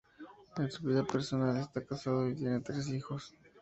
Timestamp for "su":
0.71-0.87